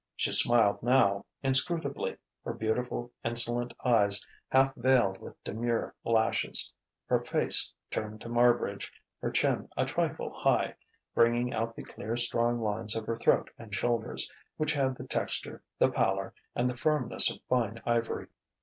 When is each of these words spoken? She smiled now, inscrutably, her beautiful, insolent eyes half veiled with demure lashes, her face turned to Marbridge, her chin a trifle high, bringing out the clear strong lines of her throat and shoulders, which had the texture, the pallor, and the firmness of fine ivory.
She 0.15 0.31
smiled 0.31 0.81
now, 0.81 1.25
inscrutably, 1.43 2.17
her 2.43 2.53
beautiful, 2.53 3.11
insolent 3.23 3.71
eyes 3.85 4.25
half 4.49 4.73
veiled 4.73 5.19
with 5.19 5.35
demure 5.43 5.93
lashes, 6.03 6.73
her 7.05 7.19
face 7.23 7.71
turned 7.91 8.19
to 8.21 8.27
Marbridge, 8.27 8.89
her 9.21 9.29
chin 9.29 9.69
a 9.77 9.85
trifle 9.85 10.31
high, 10.33 10.73
bringing 11.13 11.53
out 11.53 11.75
the 11.75 11.83
clear 11.83 12.17
strong 12.17 12.59
lines 12.59 12.95
of 12.95 13.05
her 13.05 13.15
throat 13.19 13.51
and 13.59 13.75
shoulders, 13.75 14.27
which 14.57 14.73
had 14.73 14.95
the 14.95 15.05
texture, 15.05 15.61
the 15.77 15.91
pallor, 15.91 16.33
and 16.55 16.67
the 16.67 16.75
firmness 16.75 17.29
of 17.29 17.39
fine 17.47 17.79
ivory. 17.85 18.25